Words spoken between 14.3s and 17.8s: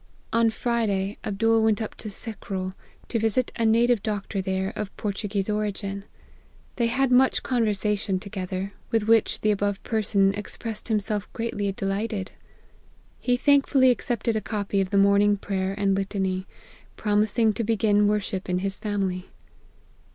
a copy of the morning prayer and litany, promising to